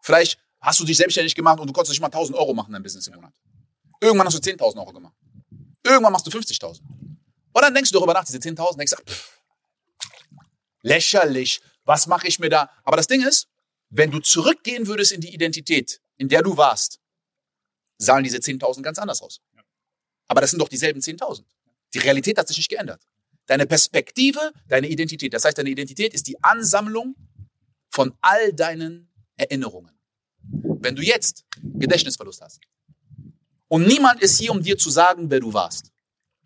[0.00, 2.72] Vielleicht hast du dich selbstständig gemacht und du konntest nicht mal 1000 Euro machen in
[2.74, 3.34] deinem Business im Monat.
[4.00, 5.14] Irgendwann hast du 10.000 Euro gemacht.
[5.84, 6.80] Irgendwann machst du 50.000.
[6.80, 9.42] Und dann denkst du darüber nach, diese 10.000, denkst du, pff,
[10.82, 12.70] lächerlich, was mache ich mir da?
[12.84, 13.48] Aber das Ding ist,
[13.90, 17.00] wenn du zurückgehen würdest in die Identität, in der du warst,
[17.98, 19.40] sahen diese 10.000 ganz anders aus.
[20.28, 21.44] Aber das sind doch dieselben 10.000.
[21.94, 23.06] Die Realität hat sich nicht geändert.
[23.46, 25.34] Deine Perspektive, deine Identität.
[25.34, 27.14] Das heißt, deine Identität ist die Ansammlung
[27.92, 29.92] von all deinen Erinnerungen.
[30.42, 32.60] Wenn du jetzt Gedächtnisverlust hast,
[33.68, 35.90] und niemand ist hier, um dir zu sagen, wer du warst.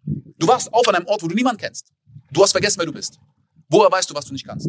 [0.05, 1.93] Du warst auf an einem Ort, wo du niemanden kennst.
[2.31, 3.19] Du hast vergessen, wer du bist.
[3.69, 4.69] Woher weißt du, was du nicht kannst?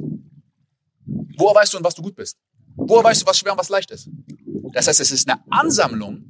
[1.37, 2.37] Woher weißt du, in was du gut bist?
[2.75, 4.09] Woher weißt du, was schwer und was leicht ist?
[4.73, 6.23] Das heißt, es ist eine Ansammlung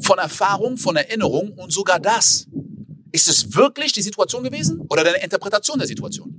[0.00, 2.46] von Erfahrung, von Erinnerung und sogar das.
[3.12, 6.33] Ist es wirklich die Situation gewesen oder deine Interpretation der Situation?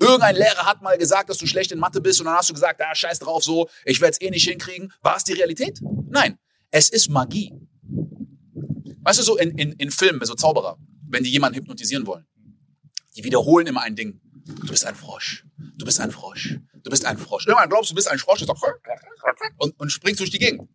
[0.00, 2.54] Irgendein Lehrer hat mal gesagt, dass du schlecht in Mathe bist und dann hast du
[2.54, 4.92] gesagt, ah, scheiß drauf so, ich werde es eh nicht hinkriegen.
[5.02, 5.78] War es die Realität?
[6.08, 6.38] Nein,
[6.70, 7.52] es ist Magie.
[9.02, 12.26] Weißt du, so in, in, in Filmen, so Zauberer, wenn die jemanden hypnotisieren wollen,
[13.14, 14.20] die wiederholen immer ein Ding.
[14.44, 15.44] Du bist ein Frosch.
[15.76, 16.58] Du bist ein Frosch.
[16.82, 17.46] Du bist ein Frosch.
[17.46, 18.42] Irgendwann glaubst du, du bist ein Frosch
[19.58, 20.68] und, und springst durch die Gegend.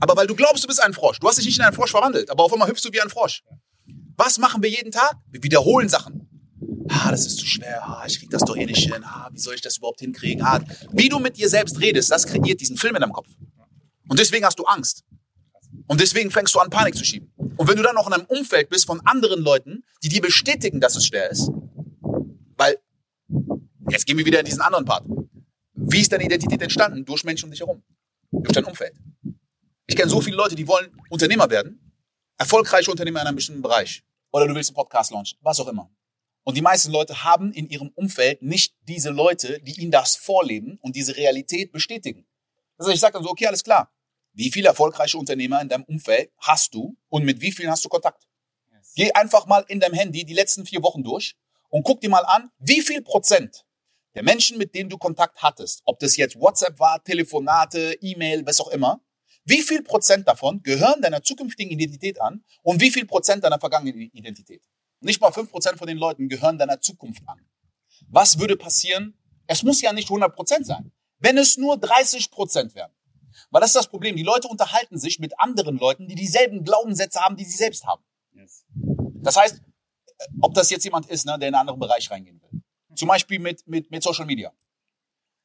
[0.00, 1.18] Aber weil du glaubst, du bist ein Frosch.
[1.20, 3.10] Du hast dich nicht in einen Frosch verwandelt, aber auf einmal hüpfst du wie ein
[3.10, 3.42] Frosch.
[4.16, 5.14] Was machen wir jeden Tag?
[5.30, 6.31] Wir wiederholen Sachen.
[6.94, 7.82] Ah, das ist zu schwer.
[7.82, 9.02] Ah, ich krieg das doch eh nicht hin.
[9.02, 10.44] Ah, wie soll ich das überhaupt hinkriegen?
[10.44, 10.60] Ah,
[10.92, 13.28] wie du mit dir selbst redest, das kreiert diesen Film in deinem Kopf.
[14.08, 15.04] Und deswegen hast du Angst.
[15.86, 17.32] Und deswegen fängst du an, Panik zu schieben.
[17.56, 20.80] Und wenn du dann noch in einem Umfeld bist von anderen Leuten, die dir bestätigen,
[20.80, 21.50] dass es schwer ist,
[22.56, 22.78] weil,
[23.88, 25.06] jetzt gehen wir wieder in diesen anderen Part.
[25.74, 27.04] Wie ist deine Identität entstanden?
[27.06, 27.82] Durch Menschen um dich herum.
[28.30, 28.94] Durch dein Umfeld.
[29.86, 31.92] Ich kenne so viele Leute, die wollen Unternehmer werden,
[32.36, 34.04] erfolgreiche Unternehmer in einem bestimmten Bereich.
[34.30, 35.90] Oder du willst einen Podcast launchen, was auch immer.
[36.44, 40.78] Und die meisten Leute haben in ihrem Umfeld nicht diese Leute, die ihnen das vorleben
[40.82, 42.26] und diese Realität bestätigen.
[42.78, 43.92] Also ich sage dann so, okay, alles klar.
[44.32, 47.88] Wie viele erfolgreiche Unternehmer in deinem Umfeld hast du und mit wie vielen hast du
[47.88, 48.26] Kontakt?
[48.72, 48.92] Yes.
[48.94, 51.36] Geh einfach mal in deinem Handy die letzten vier Wochen durch
[51.68, 53.64] und guck dir mal an, wie viel Prozent
[54.14, 58.60] der Menschen, mit denen du Kontakt hattest, ob das jetzt WhatsApp war, Telefonate, E-Mail, was
[58.60, 59.00] auch immer,
[59.44, 64.10] wie viel Prozent davon gehören deiner zukünftigen Identität an und wie viel Prozent deiner vergangenen
[64.12, 64.62] Identität?
[65.02, 67.44] Nicht mal fünf Prozent von den Leuten gehören deiner Zukunft an.
[68.08, 69.18] Was würde passieren?
[69.46, 70.92] Es muss ja nicht 100 Prozent sein.
[71.18, 72.90] Wenn es nur 30 Prozent wären.
[73.50, 74.16] Weil das ist das Problem.
[74.16, 78.02] Die Leute unterhalten sich mit anderen Leuten, die dieselben Glaubenssätze haben, die sie selbst haben.
[78.34, 78.64] Yes.
[79.22, 79.60] Das heißt,
[80.40, 82.62] ob das jetzt jemand ist, ne, der in einen anderen Bereich reingehen will.
[82.94, 84.52] Zum Beispiel mit, mit, mit Social Media.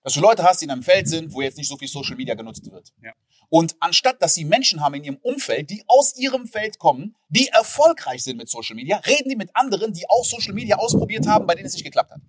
[0.07, 2.15] Dass du Leute hast, die in einem Feld sind, wo jetzt nicht so viel Social
[2.15, 2.93] Media genutzt wird.
[3.03, 3.11] Ja.
[3.49, 7.49] Und anstatt, dass sie Menschen haben in ihrem Umfeld, die aus ihrem Feld kommen, die
[7.49, 11.45] erfolgreich sind mit Social Media, reden die mit anderen, die auch Social Media ausprobiert haben,
[11.45, 12.21] bei denen es nicht geklappt hat.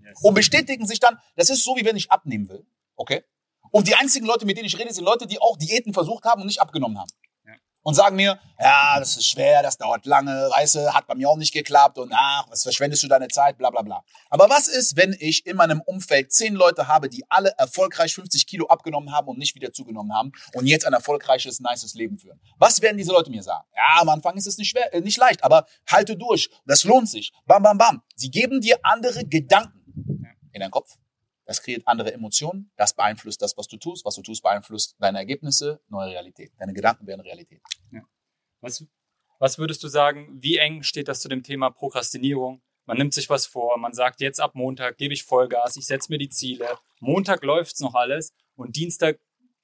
[0.00, 0.20] Yes.
[0.22, 2.64] Und bestätigen sich dann, das ist so, wie wenn ich abnehmen will.
[2.94, 3.24] Okay?
[3.72, 6.42] Und die einzigen Leute, mit denen ich rede, sind Leute, die auch Diäten versucht haben
[6.42, 7.10] und nicht abgenommen haben.
[7.84, 11.28] Und sagen mir, ja, das ist schwer, das dauert lange, weißt du, hat bei mir
[11.28, 14.02] auch nicht geklappt und ach, was verschwendest du deine Zeit, bla bla bla.
[14.30, 18.46] Aber was ist, wenn ich in meinem Umfeld zehn Leute habe, die alle erfolgreich 50
[18.46, 22.40] Kilo abgenommen haben und nicht wieder zugenommen haben und jetzt ein erfolgreiches, nices Leben führen?
[22.56, 23.66] Was werden diese Leute mir sagen?
[23.76, 27.10] Ja, am Anfang ist es nicht schwer, äh, nicht leicht, aber halte durch, das lohnt
[27.10, 27.32] sich.
[27.44, 28.02] Bam, bam, bam.
[28.16, 30.96] Sie geben dir andere Gedanken in deinen Kopf.
[31.44, 32.70] Das kreiert andere Emotionen.
[32.76, 34.04] Das beeinflusst das, was du tust.
[34.04, 36.52] Was du tust, beeinflusst deine Ergebnisse, neue Realität.
[36.58, 37.60] Deine Gedanken werden Realität.
[37.90, 38.02] Ja.
[38.60, 38.86] Was,
[39.38, 42.62] was würdest du sagen, wie eng steht das zu dem Thema Prokrastinierung?
[42.86, 46.12] Man nimmt sich was vor, man sagt, jetzt ab Montag gebe ich Vollgas, ich setze
[46.12, 46.68] mir die Ziele.
[47.00, 49.18] Montag läuft's noch alles und Dienstag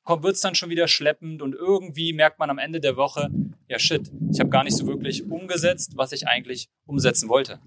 [0.06, 3.30] wird es dann schon wieder schleppend und irgendwie merkt man am Ende der Woche,
[3.68, 7.60] ja shit, ich habe gar nicht so wirklich umgesetzt, was ich eigentlich umsetzen wollte.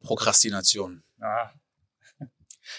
[0.00, 1.02] Prokrastination.
[1.20, 1.50] Ah,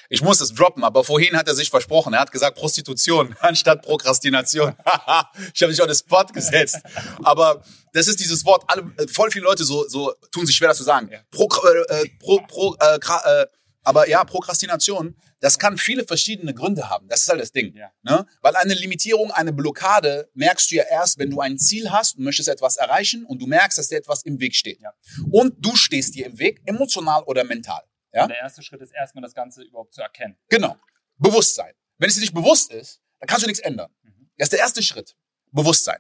[0.10, 2.14] ich muss es droppen, aber vorhin hat er sich versprochen.
[2.14, 4.76] Er hat gesagt Prostitution anstatt Prokrastination.
[5.54, 6.80] ich habe mich auf den Spot gesetzt.
[7.24, 8.64] Aber das ist dieses Wort.
[8.68, 11.12] Alle, äh, voll viele Leute so, so tun sich schwer, das zu sagen.
[11.30, 13.46] Pro, äh, äh, pro, pro, äh, äh,
[13.84, 17.08] aber ja, Prokrastination, das kann viele verschiedene Gründe haben.
[17.08, 17.74] Das ist halt das Ding.
[17.76, 17.92] Ja.
[18.02, 18.26] Ne?
[18.42, 22.24] Weil eine Limitierung, eine Blockade merkst du ja erst, wenn du ein Ziel hast und
[22.24, 24.82] möchtest etwas erreichen und du merkst, dass dir etwas im Weg steht.
[24.82, 24.92] Ja.
[25.32, 27.82] Und du stehst dir im Weg, emotional oder mental.
[28.14, 28.24] Ja?
[28.24, 30.38] Und der erste Schritt ist erstmal das Ganze überhaupt zu erkennen.
[30.50, 30.78] Genau.
[31.18, 31.74] Bewusstsein.
[31.98, 33.92] Wenn es dir nicht bewusst ist, dann kannst du nichts ändern.
[34.04, 34.30] Mhm.
[34.38, 35.16] Das ist der erste Schritt.
[35.52, 36.00] Bewusstsein.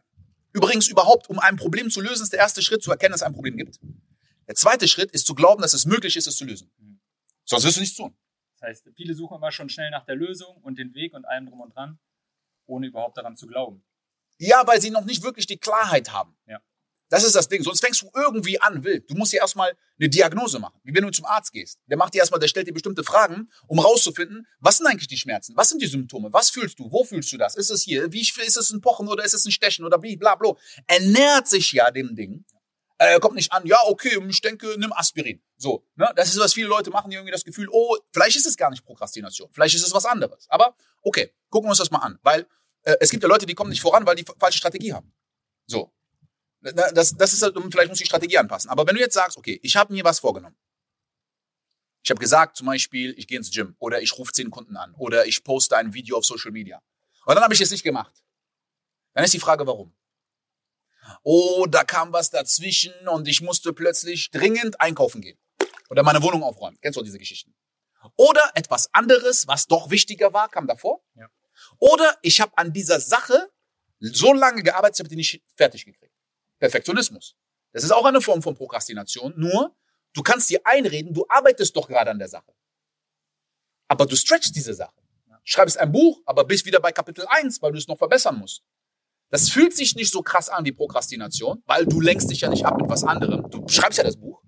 [0.53, 3.27] Übrigens überhaupt, um ein Problem zu lösen, ist der erste Schritt zu erkennen, dass es
[3.27, 3.79] ein Problem gibt.
[4.47, 6.71] Der zweite Schritt ist zu glauben, dass es möglich ist, es zu lösen.
[6.77, 6.99] Mhm.
[7.45, 8.17] Sonst wirst du nichts tun.
[8.53, 11.45] Das heißt, viele suchen immer schon schnell nach der Lösung und den Weg und allem
[11.45, 11.99] drum und dran,
[12.65, 13.83] ohne überhaupt daran zu glauben.
[14.37, 16.37] Ja, weil sie noch nicht wirklich die Klarheit haben.
[16.45, 16.61] Ja.
[17.09, 17.63] Das ist das Ding.
[17.63, 19.09] Sonst fängst du irgendwie an wild.
[19.09, 20.79] Du musst dir erstmal eine Diagnose machen.
[20.83, 21.79] Wie wenn du zum Arzt gehst.
[21.87, 25.17] Der macht dir erstmal, der stellt dir bestimmte Fragen, um rauszufinden, was sind eigentlich die
[25.17, 25.57] Schmerzen?
[25.57, 26.31] Was sind die Symptome?
[26.31, 26.91] Was fühlst du?
[26.91, 27.55] Wo fühlst du das?
[27.55, 28.11] Ist es hier?
[28.13, 30.17] Wie ist es ein Pochen oder ist es ein Stechen oder wie?
[30.17, 30.53] Bla, bla.
[30.85, 32.45] Er nähert sich ja dem Ding.
[32.99, 35.41] Er kommt nicht an, ja, okay, ich denke, nimm Aspirin.
[35.55, 36.11] So, ne?
[36.17, 38.69] Das ist, was viele Leute machen, die irgendwie das Gefühl, oh, vielleicht ist es gar
[38.69, 39.49] nicht Prokrastination.
[39.53, 40.47] Vielleicht ist es was anderes.
[40.49, 42.19] Aber, okay, gucken wir uns das mal an.
[42.23, 42.45] Weil
[42.83, 45.13] äh, es gibt ja Leute, die kommen nicht voran, weil die falsche Strategie haben.
[45.65, 45.93] So,
[46.61, 48.69] das, das ist halt, vielleicht muss ich die Strategie anpassen.
[48.69, 50.57] Aber wenn du jetzt sagst, okay, ich habe mir was vorgenommen.
[52.03, 54.93] Ich habe gesagt, zum Beispiel, ich gehe ins Gym oder ich rufe zehn Kunden an
[54.95, 56.81] oder ich poste ein Video auf Social Media.
[57.25, 58.23] Und dann habe ich es nicht gemacht.
[59.13, 59.93] Dann ist die Frage, warum?
[61.23, 65.37] Oh, da kam was dazwischen und ich musste plötzlich dringend einkaufen gehen
[65.89, 66.77] oder meine Wohnung aufräumen.
[66.81, 67.55] Kennst du diese Geschichten?
[68.15, 71.03] Oder etwas anderes, was doch wichtiger war, kam davor.
[71.15, 71.29] Ja.
[71.79, 73.49] Oder ich habe an dieser Sache
[73.99, 76.08] so lange gearbeitet, ich habe die nicht fertig gekriegt.
[76.59, 77.35] Perfektionismus.
[77.71, 79.75] Das ist auch eine Form von Prokrastination, nur
[80.13, 82.51] du kannst dir einreden, du arbeitest doch gerade an der Sache.
[83.87, 84.95] Aber du stretchst diese Sache.
[85.43, 88.61] Schreibst ein Buch, aber bist wieder bei Kapitel 1, weil du es noch verbessern musst.
[89.31, 92.65] Das fühlt sich nicht so krass an wie Prokrastination, weil du lenkst dich ja nicht
[92.65, 93.49] ab mit was anderem.
[93.49, 94.41] Du schreibst ja das Buch,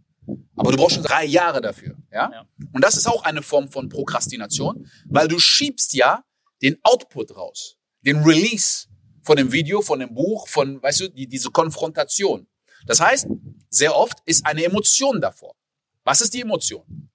[0.55, 1.97] aber du brauchst schon drei Jahre dafür.
[2.11, 2.31] Ja?
[2.31, 2.47] ja.
[2.73, 6.23] Und das ist auch eine Form von Prokrastination, weil du schiebst ja
[6.61, 8.87] den Output raus, den Release
[9.23, 12.47] von dem Video, von dem Buch, von, weißt du, die, diese Konfrontation.
[12.85, 13.27] Das heißt,
[13.69, 15.55] sehr oft ist eine Emotion davor.
[16.03, 17.09] Was ist die Emotion?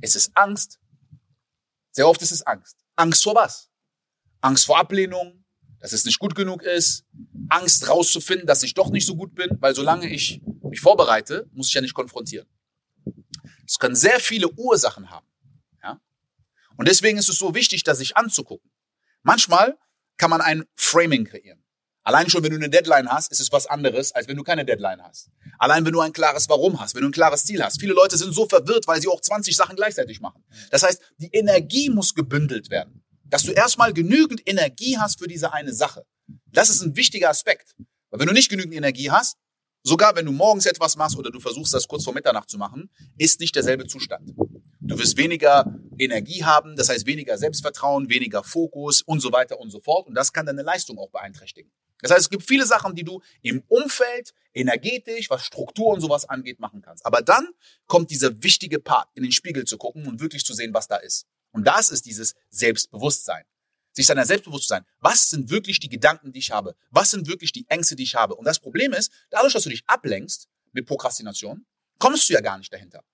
[0.00, 0.80] Es ist Angst.
[1.92, 2.76] Sehr oft ist es Angst.
[2.96, 3.70] Angst vor was?
[4.40, 5.44] Angst vor Ablehnung.
[5.82, 7.04] dass es nicht gut genug ist,
[7.48, 11.66] Angst rauszufinden, dass ich doch nicht so gut bin, weil solange ich mich vorbereite, muss
[11.66, 12.46] ich ja nicht konfrontieren.
[13.66, 15.26] Es können sehr viele Ursachen haben.
[15.82, 16.00] Ja?
[16.76, 18.70] Und deswegen ist es so wichtig, das sich anzugucken.
[19.24, 19.76] Manchmal
[20.16, 21.62] kann man ein Framing kreieren.
[22.04, 24.64] Allein schon, wenn du eine Deadline hast, ist es was anderes, als wenn du keine
[24.64, 25.30] Deadline hast.
[25.58, 27.78] Allein, wenn du ein klares Warum hast, wenn du ein klares Ziel hast.
[27.78, 30.44] Viele Leute sind so verwirrt, weil sie auch 20 Sachen gleichzeitig machen.
[30.70, 33.04] Das heißt, die Energie muss gebündelt werden.
[33.24, 36.04] Dass du erstmal genügend Energie hast für diese eine Sache.
[36.50, 37.76] Das ist ein wichtiger Aspekt.
[38.10, 39.36] Weil wenn du nicht genügend Energie hast,
[39.84, 42.90] sogar wenn du morgens etwas machst oder du versuchst, das kurz vor Mitternacht zu machen,
[43.16, 44.32] ist nicht derselbe Zustand.
[44.84, 49.70] Du wirst weniger Energie haben, das heißt weniger Selbstvertrauen, weniger Fokus und so weiter und
[49.70, 50.08] so fort.
[50.08, 51.70] Und das kann deine Leistung auch beeinträchtigen.
[52.00, 56.28] Das heißt, es gibt viele Sachen, die du im Umfeld, energetisch, was Struktur und sowas
[56.28, 57.06] angeht, machen kannst.
[57.06, 57.48] Aber dann
[57.86, 60.96] kommt dieser wichtige Part, in den Spiegel zu gucken und wirklich zu sehen, was da
[60.96, 61.26] ist.
[61.52, 63.44] Und das ist dieses Selbstbewusstsein.
[63.92, 64.84] Sich seiner selbstbewusst zu sein.
[64.98, 66.74] Was sind wirklich die Gedanken, die ich habe?
[66.90, 68.34] Was sind wirklich die Ängste, die ich habe?
[68.34, 71.66] Und das Problem ist, dadurch, dass du dich ablenkst mit Prokrastination,
[71.98, 73.04] kommst du ja gar nicht dahinter.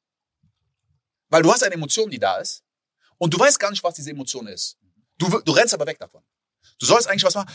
[1.28, 2.64] Weil du hast eine Emotion, die da ist,
[3.18, 4.78] und du weißt gar nicht, was diese Emotion ist.
[5.18, 6.22] Du, du rennst aber weg davon.
[6.78, 7.52] Du sollst eigentlich was machen.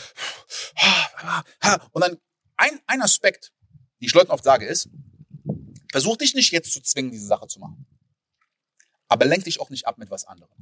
[1.92, 2.18] Und dann
[2.56, 3.52] ein, ein Aspekt,
[4.00, 4.88] den ich Leuten oft sage, ist,
[5.90, 7.86] versuch dich nicht jetzt zu zwingen, diese Sache zu machen.
[9.08, 10.52] Aber lenk dich auch nicht ab mit was anderem.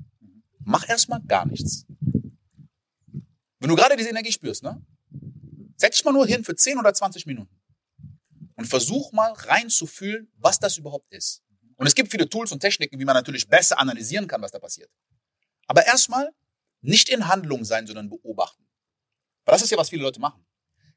[0.60, 1.84] Mach erstmal gar nichts.
[3.58, 4.84] Wenn du gerade diese Energie spürst, ne?
[5.76, 7.60] Setz dich mal nur hin für 10 oder 20 Minuten.
[8.54, 11.42] Und versuch mal reinzufühlen, was das überhaupt ist.
[11.82, 14.60] Und es gibt viele Tools und Techniken, wie man natürlich besser analysieren kann, was da
[14.60, 14.88] passiert.
[15.66, 16.30] Aber erstmal
[16.80, 18.64] nicht in Handlung sein, sondern beobachten.
[19.44, 20.46] Weil das ist ja, was viele Leute machen.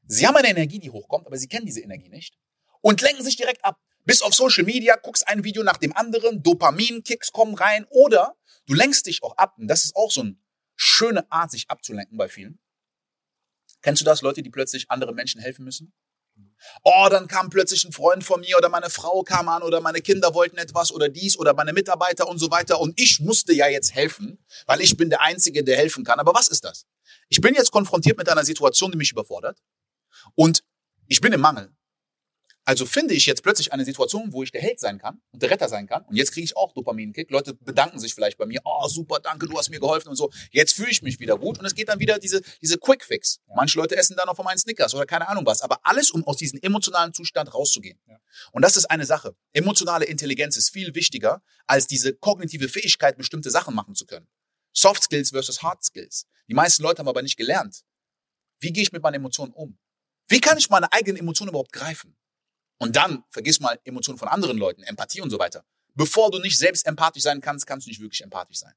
[0.06, 2.38] Sie haben eine Energie, die hochkommt, aber sie kennen diese Energie nicht
[2.82, 3.82] und lenken sich direkt ab.
[4.04, 8.76] Bis auf Social Media, guckst ein Video nach dem anderen, Dopamin-Kicks kommen rein oder du
[8.76, 9.56] lenkst dich auch ab.
[9.58, 10.38] Und das ist auch so eine
[10.76, 12.60] schöne Art, sich abzulenken bei vielen.
[13.82, 15.96] Kennst du das, Leute, die plötzlich anderen Menschen helfen müssen?
[16.84, 20.02] Oh, dann kam plötzlich ein Freund von mir oder meine Frau kam an oder meine
[20.02, 23.68] Kinder wollten etwas oder dies oder meine Mitarbeiter und so weiter und ich musste ja
[23.68, 26.20] jetzt helfen, weil ich bin der Einzige, der helfen kann.
[26.20, 26.86] Aber was ist das?
[27.30, 29.62] Ich bin jetzt konfrontiert mit einer Situation, die mich überfordert
[30.36, 30.64] und
[31.08, 31.70] ich bin im Mangel.
[32.68, 35.52] Also finde ich jetzt plötzlich eine Situation, wo ich der Held sein kann und der
[35.52, 36.04] Retter sein kann.
[36.06, 37.30] Und jetzt kriege ich auch Dopaminkick.
[37.30, 38.60] Leute bedanken sich vielleicht bei mir.
[38.66, 40.32] Oh, super, danke, du hast mir geholfen und so.
[40.52, 41.60] Jetzt fühle ich mich wieder gut.
[41.60, 43.40] Und es geht dann wieder diese, diese Quick Fix.
[43.48, 43.54] Ja.
[43.56, 45.62] Manche Leute essen dann noch von meinen Snickers oder keine Ahnung was.
[45.62, 48.00] Aber alles, um aus diesem emotionalen Zustand rauszugehen.
[48.08, 48.18] Ja.
[48.52, 49.36] Und das ist eine Sache.
[49.54, 54.28] Emotionale Intelligenz ist viel wichtiger, als diese kognitive Fähigkeit, bestimmte Sachen machen zu können.
[54.74, 56.26] Soft Skills versus Hard Skills.
[56.50, 57.84] Die meisten Leute haben aber nicht gelernt.
[58.60, 59.78] Wie gehe ich mit meinen Emotionen um?
[60.28, 62.18] Wie kann ich meine eigenen Emotionen überhaupt greifen?
[62.78, 65.66] Und dann, vergiss mal Emotionen von anderen Leuten, Empathie und so weiter.
[65.94, 68.74] Bevor du nicht selbst empathisch sein kannst, kannst du nicht wirklich empathisch sein.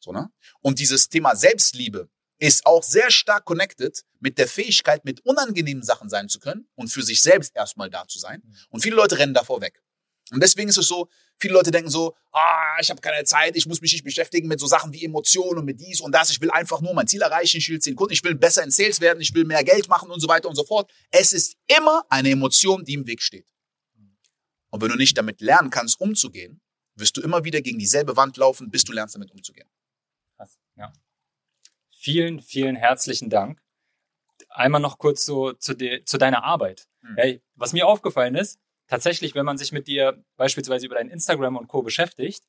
[0.00, 0.30] So, ne?
[0.60, 6.08] Und dieses Thema Selbstliebe ist auch sehr stark connected mit der Fähigkeit, mit unangenehmen Sachen
[6.08, 8.42] sein zu können und für sich selbst erstmal da zu sein.
[8.68, 9.82] Und viele Leute rennen davor weg.
[10.32, 11.08] Und deswegen ist es so,
[11.38, 14.58] viele Leute denken so, ah, ich habe keine Zeit, ich muss mich nicht beschäftigen mit
[14.58, 16.30] so Sachen wie Emotionen und mit dies und das.
[16.30, 18.70] Ich will einfach nur mein Ziel erreichen, ich will zehn Kunden, ich will besser in
[18.70, 20.90] Sales werden, ich will mehr Geld machen und so weiter und so fort.
[21.10, 23.46] Es ist immer eine Emotion, die im Weg steht.
[24.70, 26.60] Und wenn du nicht damit lernen kannst, umzugehen,
[26.96, 29.68] wirst du immer wieder gegen dieselbe Wand laufen, bis du lernst, damit umzugehen.
[30.36, 30.92] Krass, ja.
[31.90, 33.60] Vielen, vielen herzlichen Dank.
[34.48, 36.88] Einmal noch kurz so zu, de, zu deiner Arbeit.
[37.02, 37.16] Hm.
[37.16, 41.56] Hey, was mir aufgefallen ist, tatsächlich, wenn man sich mit dir beispielsweise über dein Instagram
[41.56, 41.82] und Co.
[41.82, 42.44] beschäftigt,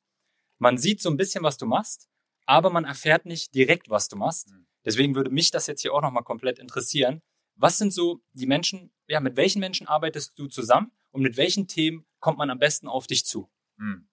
[0.58, 2.08] man sieht so ein bisschen, was du machst,
[2.46, 4.50] aber man erfährt nicht direkt, was du machst.
[4.50, 4.66] Mhm.
[4.84, 7.20] Deswegen würde mich das jetzt hier auch nochmal komplett interessieren.
[7.56, 11.66] Was sind so die Menschen, ja, mit welchen Menschen arbeitest du zusammen und mit welchen
[11.66, 13.50] Themen kommt man am besten auf dich zu?
[13.76, 14.08] Mhm.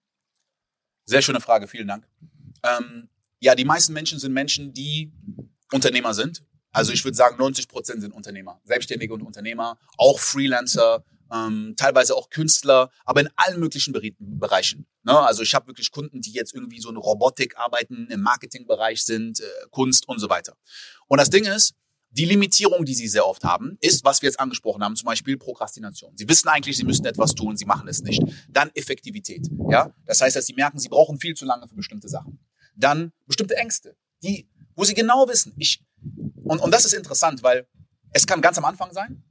[1.04, 2.08] Sehr schöne Frage, vielen Dank.
[2.64, 3.08] Ähm,
[3.40, 5.12] ja, die meisten Menschen sind Menschen, die
[5.72, 6.44] Unternehmer sind.
[6.72, 12.14] Also ich würde sagen, 90 Prozent sind Unternehmer, Selbstständige und Unternehmer, auch Freelancer, ähm, teilweise
[12.14, 14.86] auch Künstler, aber in allen möglichen Bereichen.
[15.02, 15.18] Ne?
[15.18, 19.40] Also ich habe wirklich Kunden, die jetzt irgendwie so eine Robotik arbeiten, im Marketingbereich sind,
[19.40, 20.56] äh, Kunst und so weiter.
[21.08, 21.74] Und das Ding ist,
[22.10, 25.36] die Limitierung, die sie sehr oft haben, ist, was wir jetzt angesprochen haben, zum Beispiel
[25.36, 26.16] Prokrastination.
[26.16, 28.22] Sie wissen eigentlich, sie müssen etwas tun, sie machen es nicht.
[28.48, 29.48] Dann Effektivität.
[29.70, 32.38] Ja, das heißt, dass sie merken, sie brauchen viel zu lange für bestimmte Sachen.
[32.74, 35.82] Dann bestimmte Ängste, die, wo sie genau wissen, ich
[36.44, 37.66] und, und das ist interessant, weil
[38.12, 39.22] es kann ganz am Anfang sein,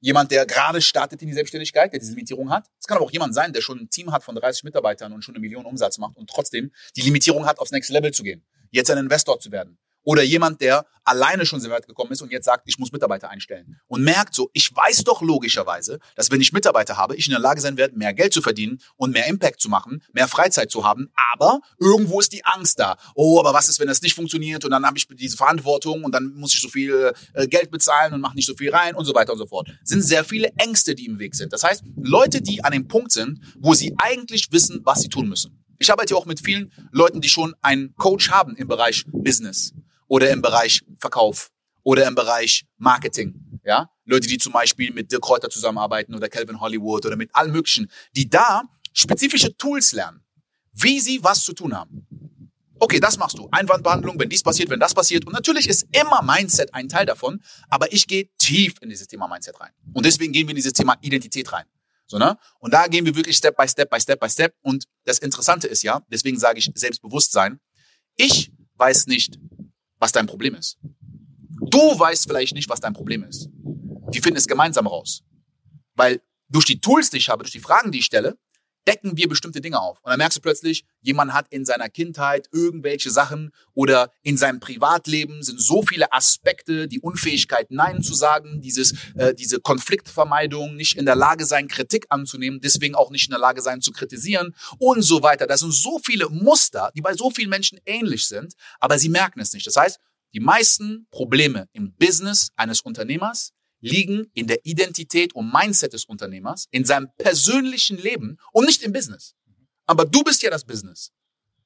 [0.00, 2.66] jemand, der gerade startet in die Selbstständigkeit, der diese Limitierung hat.
[2.78, 5.22] Es kann aber auch jemand sein, der schon ein Team hat von 30 Mitarbeitern und
[5.22, 8.44] schon eine Million Umsatz macht und trotzdem die Limitierung hat, aufs nächste Level zu gehen,
[8.70, 9.78] jetzt ein Investor zu werden
[10.08, 13.28] Oder jemand, der alleine schon sehr weit gekommen ist und jetzt sagt, ich muss Mitarbeiter
[13.28, 13.78] einstellen.
[13.88, 17.40] Und merkt so, ich weiß doch logischerweise, dass wenn ich Mitarbeiter habe, ich in der
[17.40, 20.82] Lage sein werde, mehr Geld zu verdienen und mehr Impact zu machen, mehr Freizeit zu
[20.82, 21.10] haben.
[21.34, 22.96] Aber irgendwo ist die Angst da.
[23.16, 24.64] Oh, aber was ist, wenn das nicht funktioniert?
[24.64, 28.14] Und dann habe ich diese Verantwortung und dann muss ich so viel äh, Geld bezahlen
[28.14, 29.68] und mache nicht so viel rein und so weiter und so fort.
[29.84, 31.52] Sind sehr viele Ängste, die im Weg sind.
[31.52, 35.28] Das heißt, Leute, die an dem Punkt sind, wo sie eigentlich wissen, was sie tun
[35.28, 35.62] müssen.
[35.78, 39.74] Ich arbeite auch mit vielen Leuten, die schon einen Coach haben im Bereich Business
[40.08, 41.50] oder im Bereich Verkauf
[41.82, 43.60] oder im Bereich Marketing.
[43.64, 47.52] Ja, Leute, die zum Beispiel mit Dirk Kräuter zusammenarbeiten oder Calvin Hollywood oder mit allen
[47.52, 50.24] möglichen, die da spezifische Tools lernen,
[50.72, 52.06] wie sie was zu tun haben.
[52.80, 53.48] Okay, das machst du.
[53.50, 55.26] Einwandbehandlung, wenn dies passiert, wenn das passiert.
[55.26, 59.26] Und natürlich ist immer Mindset ein Teil davon, aber ich gehe tief in dieses Thema
[59.26, 59.72] Mindset rein.
[59.92, 61.64] Und deswegen gehen wir in dieses Thema Identität rein.
[62.06, 62.38] So, ne?
[62.60, 64.54] Und da gehen wir wirklich Step by Step by Step by Step.
[64.62, 67.60] Und das Interessante ist ja, deswegen sage ich Selbstbewusstsein.
[68.16, 69.38] Ich weiß nicht,
[69.98, 70.78] was dein Problem ist.
[71.60, 73.48] Du weißt vielleicht nicht, was dein Problem ist.
[74.10, 75.22] Wir finden es gemeinsam raus.
[75.94, 78.38] Weil durch die Tools, die ich habe, durch die Fragen, die ich stelle,
[78.88, 79.98] decken wir bestimmte Dinge auf.
[80.02, 84.60] Und dann merkst du plötzlich, jemand hat in seiner Kindheit irgendwelche Sachen oder in seinem
[84.60, 90.96] Privatleben sind so viele Aspekte, die Unfähigkeit, Nein zu sagen, dieses, äh, diese Konfliktvermeidung, nicht
[90.96, 94.54] in der Lage sein, Kritik anzunehmen, deswegen auch nicht in der Lage sein zu kritisieren
[94.78, 95.46] und so weiter.
[95.46, 99.40] Das sind so viele Muster, die bei so vielen Menschen ähnlich sind, aber sie merken
[99.40, 99.66] es nicht.
[99.66, 99.98] Das heißt,
[100.32, 106.66] die meisten Probleme im Business eines Unternehmers liegen in der Identität und Mindset des Unternehmers,
[106.70, 109.34] in seinem persönlichen Leben und nicht im Business.
[109.86, 111.12] Aber du bist ja das Business.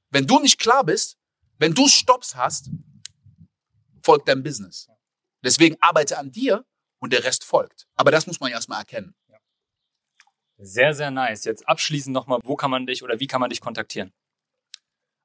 [0.09, 1.17] Wenn du nicht klar bist,
[1.57, 2.69] wenn du Stops hast,
[4.03, 4.87] folgt dein Business.
[5.43, 6.65] Deswegen arbeite an dir
[6.99, 7.87] und der Rest folgt.
[7.95, 9.15] Aber das muss man erstmal erkennen.
[10.57, 11.43] Sehr, sehr nice.
[11.43, 14.13] Jetzt abschließend nochmal, wo kann man dich oder wie kann man dich kontaktieren?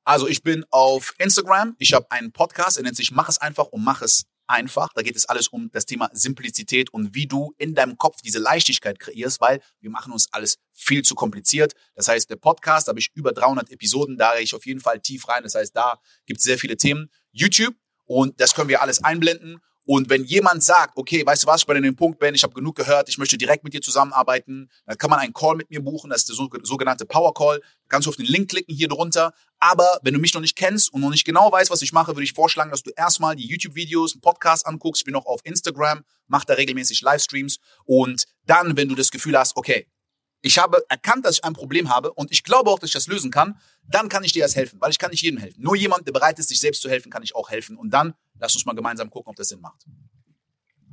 [0.04, 1.76] Also ich bin auf Instagram.
[1.78, 4.92] Ich habe einen Podcast, er nennt sich Mach es einfach und mach es einfach.
[4.94, 8.38] Da geht es alles um das Thema Simplizität und wie du in deinem Kopf diese
[8.38, 11.74] Leichtigkeit kreierst, weil wir machen uns alles viel zu kompliziert.
[11.94, 14.80] Das heißt, der Podcast, da habe ich über 300 Episoden, da gehe ich auf jeden
[14.80, 15.42] Fall tief rein.
[15.42, 17.10] Das heißt, da gibt es sehr viele Themen.
[17.32, 17.74] YouTube
[18.06, 21.66] und das können wir alles einblenden und wenn jemand sagt, okay, weißt du was, ich
[21.66, 24.68] bin in dem Punkt bin, ich habe genug gehört, ich möchte direkt mit dir zusammenarbeiten,
[24.84, 27.62] dann kann man einen Call mit mir buchen, das ist der sogenannte Power Call.
[27.88, 29.32] Kannst du auf den Link klicken hier drunter.
[29.60, 32.08] Aber wenn du mich noch nicht kennst und noch nicht genau weißt, was ich mache,
[32.08, 35.00] würde ich vorschlagen, dass du erstmal die YouTube-Videos, einen Podcast anguckst.
[35.00, 37.56] Ich bin noch auf Instagram, mache da regelmäßig Livestreams.
[37.86, 39.86] Und dann, wenn du das Gefühl hast, okay,
[40.40, 43.06] ich habe erkannt, dass ich ein Problem habe und ich glaube auch, dass ich das
[43.06, 45.62] lösen kann, dann kann ich dir erst helfen, weil ich kann nicht jedem helfen.
[45.62, 47.76] Nur jemand, der bereit ist, sich selbst zu helfen, kann ich auch helfen.
[47.76, 49.84] Und dann lass uns mal gemeinsam gucken, ob das Sinn macht.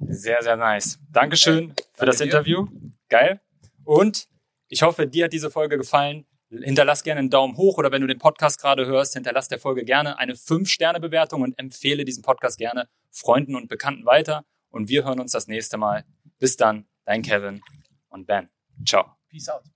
[0.07, 0.99] Sehr, sehr nice.
[1.11, 2.25] Dankeschön äh, für das dir.
[2.25, 2.67] Interview.
[3.09, 3.39] Geil.
[3.83, 4.27] Und
[4.67, 6.25] ich hoffe, dir hat diese Folge gefallen.
[6.49, 9.83] Hinterlass gerne einen Daumen hoch oder wenn du den Podcast gerade hörst, hinterlass der Folge
[9.83, 14.45] gerne eine 5-Sterne-Bewertung und empfehle diesen Podcast gerne Freunden und Bekannten weiter.
[14.69, 16.05] Und wir hören uns das nächste Mal.
[16.39, 17.61] Bis dann, dein Kevin
[18.09, 18.49] und Ben.
[18.85, 19.15] Ciao.
[19.35, 19.74] Peace out.